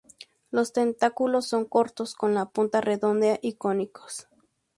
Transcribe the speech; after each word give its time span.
Los 0.49 0.73
tentáculos 0.73 1.45
son 1.45 1.65
cortos, 1.65 2.15
con 2.15 2.33
la 2.33 2.45
punta 2.49 2.81
redondeada 2.81 3.37
y 3.39 3.53
cónicos. 3.53 4.27